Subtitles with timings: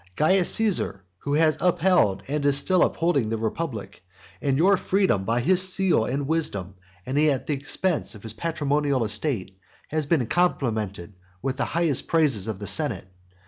[0.15, 4.01] Caius Caesar, who has upheld and who is still upholding the republic
[4.41, 6.73] and your freedom by his seal and wisdom,
[7.05, 9.59] and at the expense of his patrimonial estate,
[9.89, 13.05] has been complimented with the highest praises of the senate.